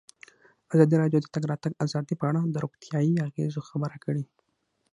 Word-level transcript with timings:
ازادي 0.73 0.95
راډیو 1.01 1.19
د 1.21 1.23
د 1.25 1.27
تګ 1.35 1.43
راتګ 1.51 1.73
ازادي 1.85 2.13
په 2.17 2.25
اړه 2.29 2.41
د 2.43 2.55
روغتیایي 2.63 3.13
اغېزو 3.27 3.59
خبره 3.69 3.97
کړې. 4.03 4.23